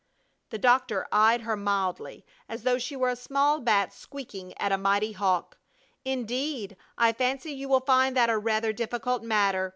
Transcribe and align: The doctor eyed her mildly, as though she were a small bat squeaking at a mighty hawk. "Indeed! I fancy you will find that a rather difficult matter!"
The 0.49 0.57
doctor 0.57 1.07
eyed 1.11 1.41
her 1.41 1.55
mildly, 1.55 2.25
as 2.49 2.63
though 2.63 2.79
she 2.79 2.95
were 2.95 3.09
a 3.11 3.15
small 3.15 3.59
bat 3.59 3.93
squeaking 3.93 4.57
at 4.57 4.71
a 4.71 4.77
mighty 4.79 5.11
hawk. 5.11 5.59
"Indeed! 6.03 6.75
I 6.97 7.13
fancy 7.13 7.51
you 7.53 7.69
will 7.69 7.81
find 7.81 8.17
that 8.17 8.27
a 8.27 8.39
rather 8.39 8.73
difficult 8.73 9.21
matter!" 9.21 9.69